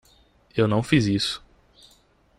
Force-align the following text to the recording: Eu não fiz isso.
Eu 0.57 0.67
não 0.67 0.81
fiz 0.81 1.05
isso. 1.05 1.45